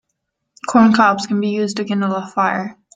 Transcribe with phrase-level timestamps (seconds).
[0.67, 2.75] Corn cobs can be used to kindle a fire.